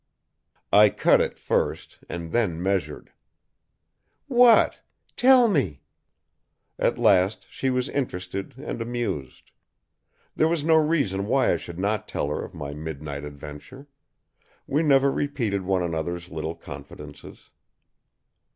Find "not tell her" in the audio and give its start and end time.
11.77-12.43